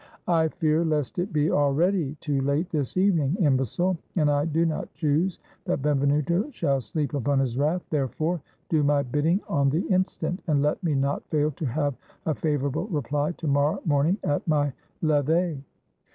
"I 0.27 0.47
fear 0.47 0.83
lest 0.83 1.19
it 1.19 1.31
be 1.31 1.51
already 1.51 2.17
too 2.21 2.41
late 2.41 2.71
this 2.71 2.97
evening, 2.97 3.37
im 3.39 3.55
becile, 3.55 3.97
and 4.15 4.31
I 4.31 4.45
do 4.45 4.65
not 4.65 4.91
choose 4.95 5.37
that 5.65 5.83
Benvenuto 5.83 6.49
shall 6.49 6.81
sleep 6.81 7.13
upon 7.13 7.37
his 7.37 7.55
wrath; 7.55 7.83
therefore 7.91 8.41
do 8.67 8.81
my 8.81 9.03
bidding 9.03 9.41
on 9.47 9.69
the 9.69 9.85
instant, 9.89 10.41
and 10.47 10.63
let 10.63 10.81
me 10.83 10.95
not 10.95 11.23
fail 11.29 11.51
to 11.51 11.65
have 11.67 11.93
a 12.25 12.33
favorable 12.33 12.87
reply 12.87 13.33
to 13.33 13.47
morrow 13.47 13.79
morning 13.85 14.17
at 14.23 14.47
my 14.47 14.73
levee." 15.03 15.63